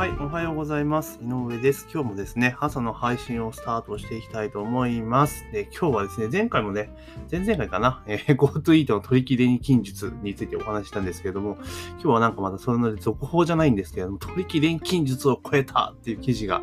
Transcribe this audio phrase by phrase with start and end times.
[0.00, 1.20] はい、おはようございます。
[1.22, 1.86] 井上です。
[1.92, 5.44] 今日もですね、朝の配信をスタートしていきたいと思います。
[5.52, 6.88] で、今日はですね、前回もね、
[7.30, 11.58] 前々回かな、えー、 GoTo イートの取り切れに近術についてお話したんですけれども、
[11.96, 16.62] 今日はなんかまたそれの続報じゃないんですけれども、取り切れ近術を超えたっていう記事が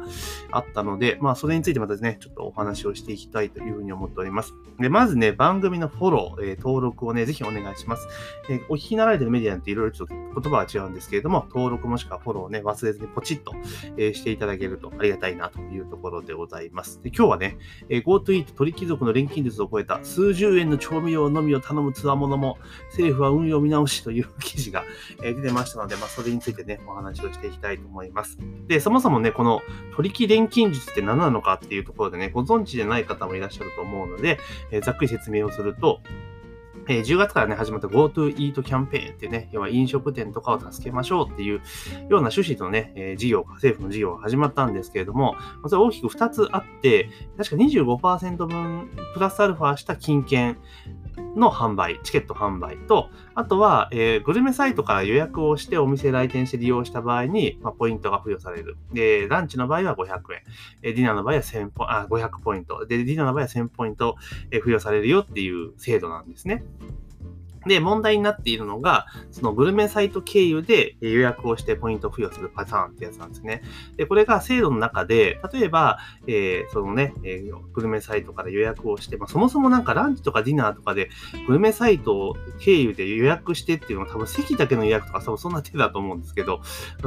[0.51, 4.55] あったので、まあ、それについてまたですね、ちょっとお話をしていきたいというふうに思っております。
[4.79, 8.07] で、まずね、番組のフォロー、えー、登録をね、ぜひお願いします。
[8.49, 13.53] えー、お聞きになられてるメディアなんていろいろちょっと言葉は違うんですけれども、登録もしくはフォローをね、忘れずにポチッと、
[13.97, 17.01] えーしていただけるとありがたいなというところでございます。
[17.01, 17.57] で今日はね、
[17.89, 22.57] え GoTo イート鳥貴族の錬金術を超えた数十円の調味料のみを頼むつわものも
[22.89, 24.83] 政府は運用見直しという記事が、
[25.23, 28.37] え 出てましたので、まあ、それについてね、お話をしていきたいと思います。
[28.67, 29.61] で、そもそもね、この
[29.95, 34.39] 取引錬金術って何なのかっていうところでね、ご存知でない方もいらっしゃると思うので、
[34.71, 36.01] えざっくり説明をすると、
[36.87, 45.35] えー、10月からね、始まった GoTo Eat キャンペーンってね、要は飲食店とかを助けましょうっていうような趣旨のね、えー、事業、政府の事業が始まったんですけれども、
[45.67, 50.57] それ大きく2つあって、確か25%分プラスアルファした金券。
[51.37, 58.77] の販売、チケット販売と、あとは、えー、グルメサイトから予約をしてお店来店して利用した場合に、まあ、ポイントが付与される。
[58.91, 60.41] で、ランチの場合は500円。
[60.81, 62.85] えディナーの場合は1000ポあ500ポイント。
[62.85, 64.15] で、ディナーの場合は1000ポイント、
[64.51, 66.63] え付与されるよっていう制度なんですね。
[67.67, 73.63] で、問題になっているのが、そのグルメサイト経由で予約をしてポイント付与するパターンってやつなんですね。
[73.95, 81.09] で、これが制度の中で、例えば、えー、そのね、えー、グルメサイトから予約をして、まあ、そもそもなんかランチとかディナーとかで、
[81.47, 86.61] グルメサイト経由で予約してっていうのは多分席だけの予約とかそんな手だと思うんですけど、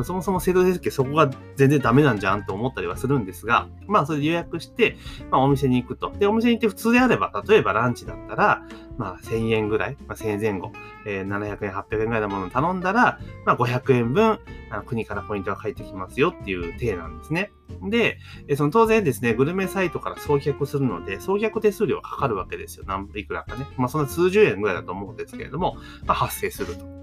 [0.04, 4.96] そもそも制度設計そこが全然ダメなんじゃんと思ったりはするんですが、まあそれで予約して、
[5.30, 6.12] まあお店に行くと。
[6.18, 8.62] で、お店に行って普通であれば、例えばランチだったら、
[8.96, 10.72] まあ1000円ぐらい、まあ1000円前後、
[11.06, 14.38] えー、700円、800円ぐらいのものを頼んだら、まあ、500円分
[14.70, 17.52] あの国からポイントが返ってきますよっていう体なんですね。
[17.88, 18.18] で、
[18.48, 22.84] えその当然ですね、グルメサイトから送客するので、送客手数料がかかるわけですよ。
[22.86, 23.66] 何いくらかね。
[23.76, 26.99] まあ、そんな数十円ぐらいだと思うんですけれども、まあ、発生すると。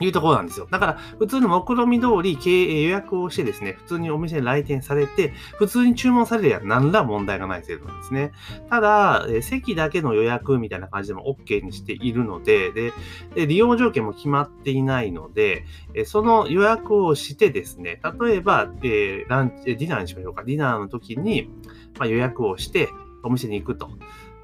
[0.00, 0.68] いうところなんですよ。
[0.70, 8.32] だから、普通の目論見通り経営予約をしてですね、普通にお店に来店されて、普通に注文されるや何ら問題がない制度なんですね。
[8.70, 12.92] ただ、え席だけの予約みたいな感じでも OK にしているので、で、
[13.34, 15.64] で利用条件も決まっていないので、
[15.94, 20.44] えその予約をしてですね、例えば、えランチ、ディナーにしましょうか。
[20.44, 21.50] ディナーの時に、
[21.98, 22.88] まあ、予約をして、
[23.22, 23.90] お店に行くと。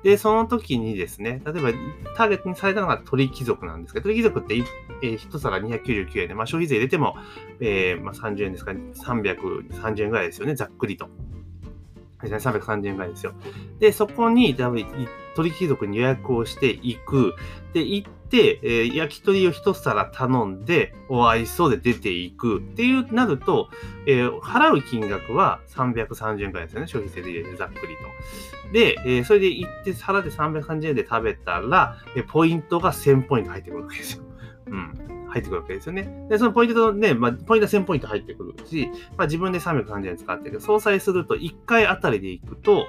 [0.05, 1.73] で、その時にですね、例えば
[2.15, 4.55] ターゲットにされたのが鳥貴族なんですけど、鳥貴族って、
[5.03, 7.17] えー、1皿299円で、まあ、消費税入れても、
[7.59, 11.09] えーまあ、30円ですか、ね、330円ぐらいですよね、ざっくりと。
[12.23, 13.33] 330円ぐらいですよ。
[13.81, 14.55] で、そこに、
[15.34, 17.34] 鳥貴族に予約をしていく。
[17.72, 23.69] で、行って、えー、焼き鳥を一皿頼んで、お会いそうで出ていくっていうなると、
[24.06, 26.87] えー、払う金額は330円くらいですよね。
[26.87, 28.73] 消費税でざっくりと。
[28.73, 34.25] で、えー、それで行って払って330円で食べたら、えポイントが1000ポイント入ってくるわけですよ。
[34.67, 35.15] うん。
[35.34, 36.09] 入ってくるわけですよね。
[36.31, 42.87] で、そのポイントね、まあ、ポイントは1000ポイント入ってくるし、まあ、自分で330円使ってるけど、総裁すると1回あたりでいくと、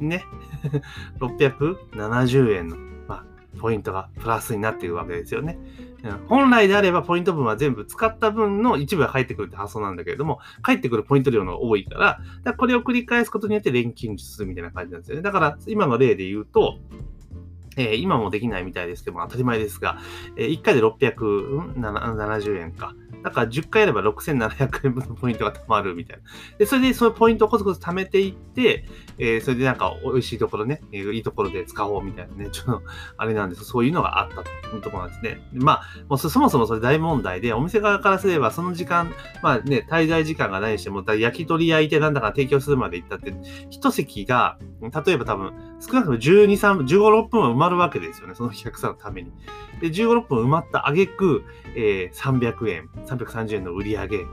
[0.00, 0.24] ね、
[1.20, 2.76] 670円の、
[3.08, 3.24] まあ、
[3.58, 5.58] ポイントがプラスになっているわけですよね。
[6.28, 15.22] 本来であればポイント分は全部使った分の一部が返ってくるって発想なんだけれども、返ってくるポイント量の多いから、からこれを繰り返すことによって錬金術するみたいな感じなんですよね。
[15.22, 16.78] だから今の例で言うと、
[17.76, 19.98] えー、今もできないみたいですけども、当たり前ですが、
[20.36, 22.94] えー、1回で670円か。
[23.22, 26.22] だから10回やれば6700円分のポイントが貯まるみたいな。
[26.58, 28.86] で、それでそのポイントをコツコツ貯めていって、
[29.18, 32.82] えー、それでなんか美味しいところね、いいところで使おうみたいなね、 ちょっと、
[33.16, 35.46] あれなんですそういうのがあったというところなんですね。
[35.52, 43.34] まあ、もうそもそもそれ大問題で、お店側からすればその時間、まあね、滞在時間がないにしても、焼き鳥焼いてなんだか提供するまで行ったって、
[43.70, 44.58] 一席が、
[45.04, 49.32] 例えば多分、少なくとも12、3、15、6分は埋まるわけですよね、そのお客さんのために。
[49.80, 51.44] で、15、6分埋まった挙句、
[51.74, 54.18] えー、300円、330円の売り上げ。
[54.18, 54.26] だ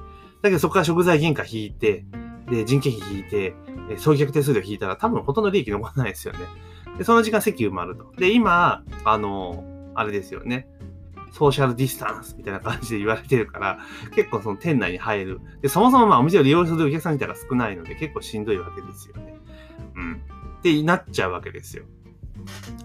[0.43, 2.05] けどそこから食材原価引いて、
[2.49, 3.55] で、人件費引いて、
[3.97, 6.39] 送客手数料引いたら多分ほとんど利益残らないですよね。
[6.97, 8.11] で、その時間席埋まると。
[8.17, 9.63] で、今、あの、
[9.95, 10.67] あれですよね。
[11.31, 13.79] ソーシャルディスタンスみたいな感じで言われてるから、
[14.15, 15.41] 結構その店内に入る。
[15.61, 19.35] で、そもそもまあお店を利用するお客さん自体が少ないので結構しんどいわけですよね。
[19.95, 20.21] うん。
[20.59, 21.83] ってなっちゃうわけですよ。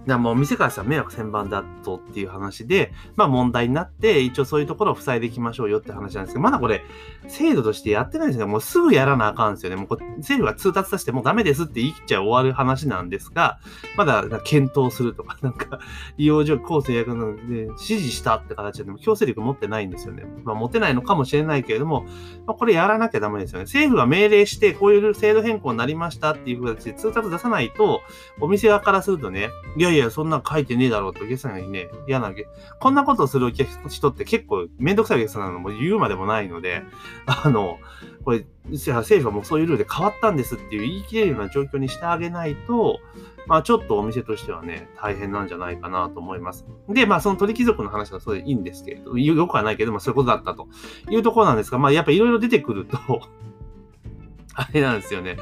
[0.07, 6.83] だもう店からしたら迷惑千番だとっていう話で、まあ問題になって、一応そういうところを塞いでいきましょうよって話なんですけど、まだこれ、
[7.29, 8.49] 制度としてやってないんですよ。
[8.49, 9.77] もうすぐやらなあかんですよね。
[9.77, 9.89] もう
[10.19, 13.61] 政府が通達させてもうダメですって言い切っちゃ終わる話なんですが、
[13.97, 15.79] まだ検討するとか、 なんか、
[16.17, 20.25] 利用上、構成役ので指示したって形でも強制力持ってないんですよね。
[20.45, 22.05] まあ持てないのかもしれないけれども、
[22.47, 23.65] まあ、これやらなきゃダメですよね。
[23.65, 28.01] 政府が命令して、こういう制度変更になりましたっていう形で通達出さないと、
[28.41, 32.47] お店側からするとね、いやいや、そんな書いてねえだろうってお客さんがね、嫌なわけ。
[32.79, 36.83] こんなことをするお客人って結構めんどくさいお客さんなのも言うまでもないので、
[37.27, 37.79] あの、
[38.25, 43.01] これ、政府はもうそういうルールで変わったんですっていう言い切れるような状況にしてあげないと、
[43.47, 46.65] まあちょっとお店としてはね、大変なんじゃないかなと思います。
[46.89, 50.69] で、まあその鳥貴族の話はそれでいいんですけれど、よくはないけど、まあそういうことだったと
[51.11, 52.99] いうところなんですが、まあやっぱいろいろ出てくると
[54.55, 55.39] あれなんですよね。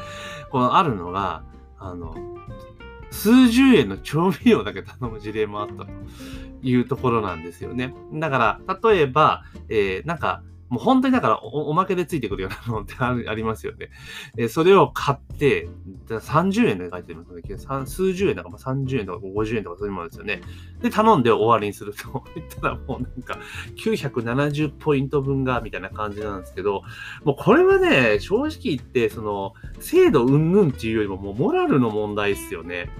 [0.51, 1.43] このあるのが、
[1.79, 2.15] あの、
[3.11, 5.87] 数十円の調味料だけ頼む事例もあったと
[6.63, 7.95] いうところなんですよね。
[8.13, 13.91] だから、例えば、えー、なんか、もう本当にだからおまけでついてくるようなものって ありますよね。
[14.37, 15.69] えそれを買って、
[16.09, 17.87] 30円で書いてるんですよね。
[17.87, 20.41] 数十円だか30円とか50円とかそういうものですよね。
[20.81, 23.39] で、頼んで終わりにすると 言ったらもうなんか
[23.77, 26.83] 970ポイント分がみたいな感じなんですけど、
[27.25, 32.91] もうこれはね、正直言って、その、制度云々っていうよりももうモラルの問題ですよね。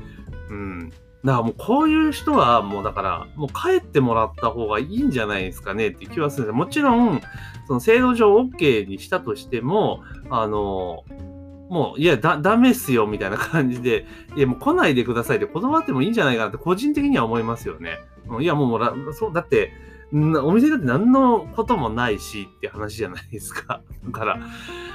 [0.49, 0.93] うん。
[1.25, 7.21] だからもうこういう人はもうだから、もう帰ってもらった方がいいんじゃないですかねっていう気はするんですもちろん、
[7.67, 11.05] その制度上 OK にしたとしても、あの、
[11.69, 17.99] もう、いや、だ、ダメっすよ、みたいな感じで、いや、もう来ないでくださいって断ってもいいんじゃないかなって個人的には思いますよね。
[18.41, 19.73] いや、もう、もうそう、だって、
[20.13, 23.83] お店だって何のこともないしって話じゃないですか。
[24.05, 24.39] だから、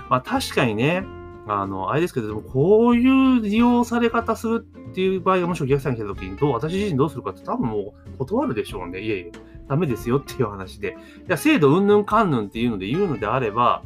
[0.10, 1.06] まあ確かにね、
[1.47, 9.00] あの、あれですけど、こういう利用され方するっていう場合がもしお客さんに来た時に、どう、私自身どうするかって多分もう断るでしょうね。
[9.00, 9.31] いえいえ、
[9.68, 10.97] ダメですよっていう話で。
[11.27, 13.83] いや、制度うんぬんかんぬんっていうので言うのであれば、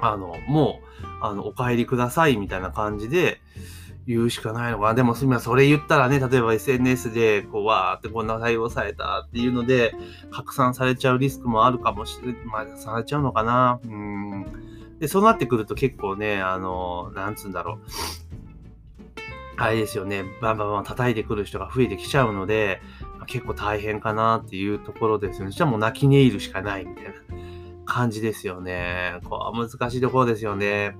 [0.00, 3.40] あの、もう、あの、お帰りくださいみたいな感じで、
[4.08, 4.94] 言うしかないのかな。
[4.94, 5.44] でも、すみません。
[5.44, 9.94] それ言ったらね、例えば SNS で、こう、わーってこんな対応されたっていうので、
[10.30, 12.36] 拡散されちゃうリスクもあるかもしれない。
[12.46, 13.80] まあ、されちゃうのかな。
[13.84, 14.46] うん。
[14.98, 17.78] で、そうなってくると結構ね、あの、なんつうんだろう。
[19.56, 22.80] あれですよね、バンバンバン叩いてくる人が増えてきちゃうので、
[23.26, 25.52] 結構大変かなっていうところですよね。
[25.52, 27.12] じゃあもう泣き寝入るしかないみたいな。
[27.88, 29.18] 感じですよね。
[29.24, 30.96] こう難しいところですよね。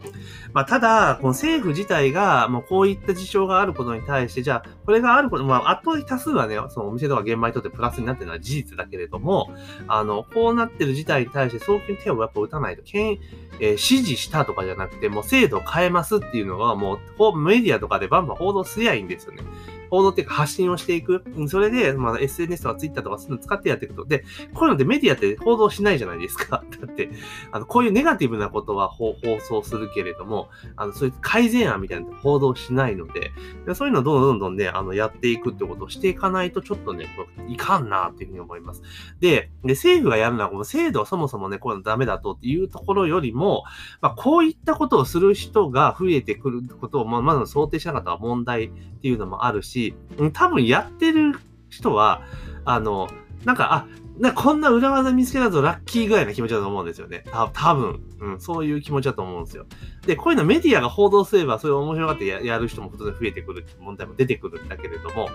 [0.52, 9.52] まあ、ただ、この政府自体が、もうこういった事象があることに対して、じゃあ、これがあること、まあ、圧倒的多数はね、そのお店とか現場にとってプラスになってるのは事実だけれども、
[9.86, 19.42] あの、こうなってる事態に対して早急に手をやっぱ打たないと、けん、えー、指示したとかじゃなくて、もう制度を変えますっていうのは、もう、メディアとかでバンバン報道すりゃいいんですよね。
[19.90, 21.24] 報道っていうか発信をしていく。
[21.48, 24.04] それで、まあ、SNS とか Twitter とかそういうの使ってやっていくと。
[24.04, 24.24] で、
[24.54, 26.64] こういうのでメディアって報道しないじゃないですか。
[26.80, 27.10] だって、
[27.52, 33.32] あの、こういうネガティブなことは放送するけれども、あの、そういう改善案みたいなの報道しないので、
[33.74, 37.06] そういうのをどんどんどんね、あの、やっていくってことをしていかないと、ちょっとね、
[37.48, 38.82] いかんなっていうふうに思います。
[39.20, 43.64] で、で、政府がやるのは、この制度はそもそもね、こういうのダメだとっていうところよりも、
[44.00, 48.70] まあ、こういったことをする人が増えてくることを、まあ、まず想定しなかった問題っ
[49.00, 49.94] ていうのもあるし、し
[50.32, 51.38] 多分やってる
[51.68, 52.22] 人は、
[52.64, 53.08] あの、
[53.44, 53.86] なんか、あ、
[54.18, 57.24] なこんな裏技見つけたぞ、ラッキーぐらいな気持ちだと思うんですよね。
[57.30, 59.66] た多分、うん、そういう気持ちだと思うんですよ。
[60.06, 65.28] で、こういうのメディアが報道すれば、それを面白がってやる人も当然増えてくるって問題も出てくるんだけれども、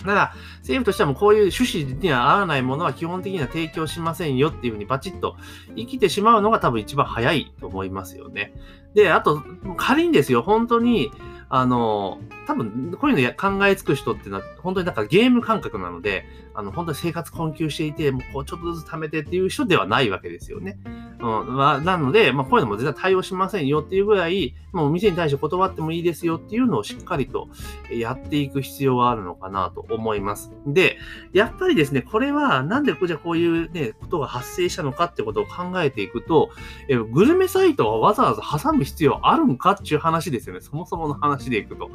[0.00, 5.36] だから、政府としてはもこういう趣旨には合わないものは基本的には提供しませんよっていうふうにバチッと
[5.76, 8.52] 生きてしまうのが多分一番早いと思いますよね。
[8.94, 9.42] で、あと、
[9.76, 11.10] 仮にですよ、本当に、
[11.56, 12.18] あの、
[12.48, 20.78] 多分、こういうのや考えつく人っていうのは、本当になんかゲーム感覚なので、あの、本当に生活困窮していて、もうこうちょっとずつ貯めてっていう人ではないわけですよね。
[21.20, 21.56] うん。
[21.56, 27.48] まあ、なので、まあ、こういうのも絶対対応しませんよっていうぐらい、もう店に対して断ってもいいですよっていうのをしっかりと
[27.90, 30.50] やっていく必要があるのかなと思います。
[30.66, 30.98] で、
[31.32, 36.50] やっぱりですね、これはなんでじゃこういうね、ことが発生したのかってことを考えていくと、
[36.88, 40.60] えグルメサイトはわざわざ挟む必要あるんかっていう話ですよね。
[40.60, 41.90] そもそもの話でいくと。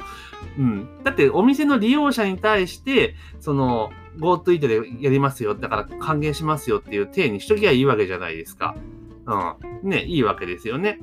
[0.58, 1.02] うん。
[1.02, 5.54] だってお店の利用者に対して、その、GoTo イートでやりますよ。
[5.54, 8.74] だから還元しますよっていう体にしときゃいいわけじゃないですか。
[9.26, 9.88] うん。
[9.88, 10.98] ね、いいわけですよね。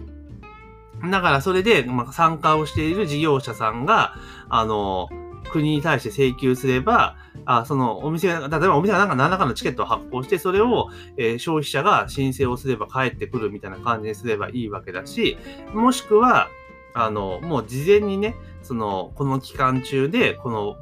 [1.03, 4.15] だからそれで、まあ、参加をしている事業者さんが、
[4.49, 5.09] あの、
[5.51, 15.37] 国に対して請求すれば、あそのお店が、例えばお店がなんか何らかのチケットを発行して、それを、えー、消費者が申請をすれば返ってくるみたいな感じにすればいいわけだし、
[15.73, 16.49] もしくは、
[16.93, 20.77] あの、もう事前にね、その、この期間中で、この、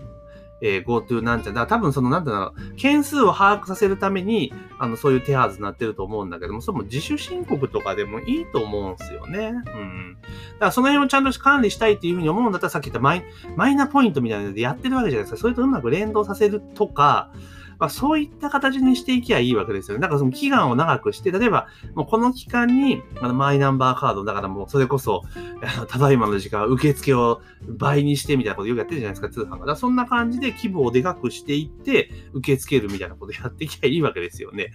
[0.62, 9.48] えー、GoTo なんちゃら、だから多分その、なんていうの、件数を把握させるために、あの、そういう手はずになってると思うんだけども、それも自主申告とかでもいいと思うんですよね。
[9.48, 10.18] うん。
[10.22, 10.28] だ
[10.60, 13.24] からその辺をちゃんと管理したいっていうふうに思うんだったら、さっき言ったマイ
[13.56, 15.38] マイナポイントみたいなのでやってるわけじゃないですか。
[15.42, 17.32] それとうまく連動させるとか、
[17.80, 20.02] まあ、そういった形にしていきゃいいわけですよね。
[20.02, 25.24] だからその期間を長くして、例えば、もうこの期間に、あの、マイナンバーカード、だからもうそれこそ、
[25.88, 29.66] ただいまの時間、受付を倍にしてみたいなことよくやってるじゃないですか、通販が。
[29.66, 34.72] だそんな感じで規模をでかくしていって、受け付けるみたいなことやっていきゃいいわけですよね。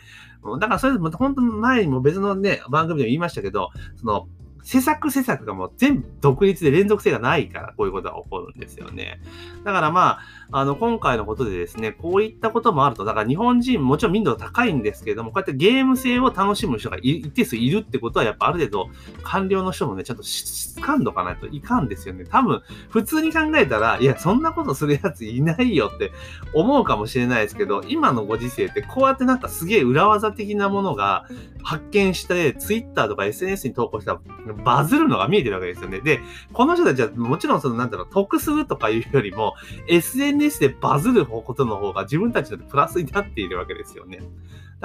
[0.59, 4.29] だからそれ、本当前にも別のね、番組でも言いましたけど、その、
[4.63, 9.21] 施策施策がもう全部独立で連続性がないから、こういうことが起こるんですよね。
[9.65, 10.19] だからま
[10.51, 18.91] あ、あの、今回のことでですね、こういったこともあると、だから日本人、もちろん民度高いんですけれども、こうやってゲーム性を楽しむ人が一定数いるってことは、やっぱある程度、
[19.23, 22.25] 官僚の人もね、ちゃんと掴んどかないといかんですよね。
[22.25, 26.13] 多分、普通に考えたら、いや、そんなことするやついないよって
[26.55, 31.27] 思うかもしれないですけど、今のご時世って、こうやってなんかすげえ裏技的なものが
[31.63, 34.21] 発見して、Twitter とか SNS に投稿したら、
[34.55, 36.01] バズるのが見えてるわけですよね。
[36.01, 36.21] で、
[36.53, 39.55] この人たちはもちろんその、なんだろう、得するとかいうよりも、
[39.89, 44.19] SNS でバズることの方が自分たちのプラスになっているわけですよね。
[44.19, 44.29] だか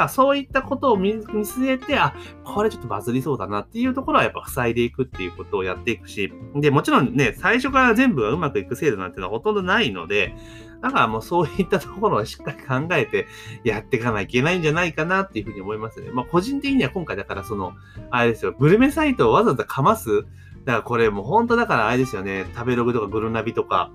[0.04, 10.36] らそういったことを見据えて、あ、これちょっとバズりそうだなっていうところはやっぱ塞いでいくっていうことをやっていくし、で、もちろんね、最初から全部がうまくいく制度なんていうのはほとんどないので、
[10.86, 13.26] だからもうそういったところをしっかり考えて
[13.64, 16.12] やっていかないといけないんじゃないかなっていうふうに思いますね。
[16.12, 17.74] まあ個人的には今回だからその、
[18.12, 20.28] あれですよ、グルメサイトをわざわざかます、
[20.64, 23.90] だからこれもう本当だからあれですよね、食べログとかグルナビとか、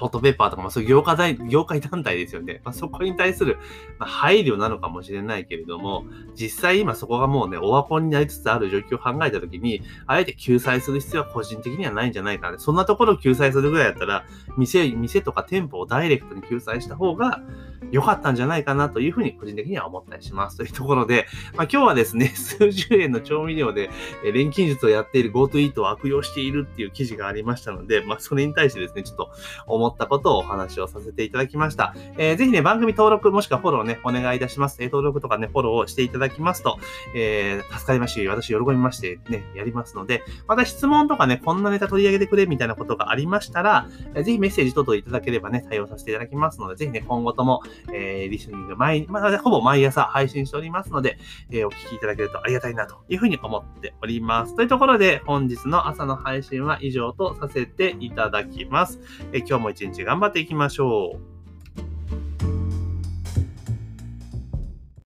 [0.00, 2.60] ホットペッパーとか、まあそういう業界業界団体ですよね。
[2.64, 3.58] まあ、そこに対する、
[3.98, 6.04] ま、配慮なのかもしれないけれども、
[6.34, 12.58] 実際今そこがもうね、オワコンになりつつある状況を考えたときに、あえて救済する必要は個人的にはないんじゃないかな。
[12.58, 14.24] そんなところを救済するぐらいだったら、
[14.56, 17.42] 店、店とか店舗をダイレクトに救済した方が
[17.90, 20.56] 良かったんじゃないかなというふうに個人的には思ったりします。
[20.56, 23.90] というところで、まあ今日はですね、 数十円の調味料で、
[24.24, 29.30] え錬金術をやっている GoToEat を悪用しているっていう記事がありましたので、まあそれに対してですね、ちょっと
[29.66, 31.94] 思ったことをお話をさせていただきました。
[32.16, 34.78] えー、ぜひね、番組登録もしくはフォローね、お願いいたします。
[34.80, 36.78] えー、登録とかね、フォローをしていただきますと、
[37.14, 51.18] えー、助かりますし、私喜びましてね、やりますので、また質問とかね、こんなネタ取り上げてくれみたいなことがありましたら、えー、ぜひメッセージ等々いただければね、対応させていただきますので、ぜひね、今後とも、えー、リスニング毎、まあ、ほぼ毎朝配信しておりますので、
[51.50, 54.56] えー、お聞きいただけるとありがたいなというふうに思っております。
[54.56, 59.00] というところで、本日の朝の配信は以上とさせていただきます。
[59.32, 61.39] えー、今日も一日頑張っていきましょう。